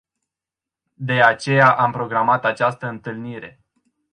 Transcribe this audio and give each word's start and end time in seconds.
De 0.95 1.21
aceea 1.21 1.71
am 1.79 1.91
programat 1.91 2.45
această 2.45 2.87
întâlnire. 2.87 3.63